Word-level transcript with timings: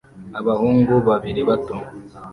Abahungu 0.39 0.93
babiri 1.07 1.41
bato 1.49 1.75